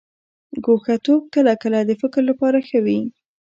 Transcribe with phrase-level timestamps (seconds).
[0.65, 2.99] ګوښه توب کله کله د فکر لپاره ښه وي.